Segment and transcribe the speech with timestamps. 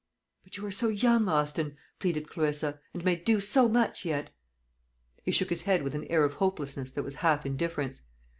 [0.43, 4.31] "But you are so young, Austin," pleaded Clarissa, "and may do so much yet."
[5.21, 8.01] He shook his head with an air of hopelessness that was half indifference.